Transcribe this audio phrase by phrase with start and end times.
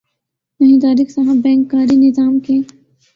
[0.59, 2.57] نہیں طارق صاحب بینک کاری نظام کے